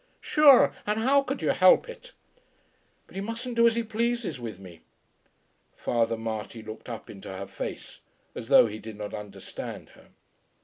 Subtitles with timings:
[0.19, 2.11] "Shure and how could you help it?"
[3.05, 4.81] "But he mustn't do as he pleases with me."
[5.75, 8.01] Father Marty looked up into her face
[8.33, 10.07] as though he did not understand her.